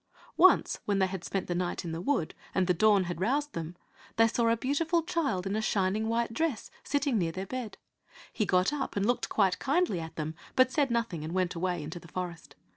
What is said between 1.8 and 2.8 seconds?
in the wood and the